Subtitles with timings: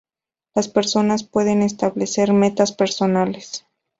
[0.55, 3.67] Las personas pueden establecer metas personales.